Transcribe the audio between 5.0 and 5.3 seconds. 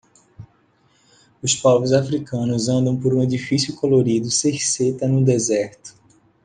no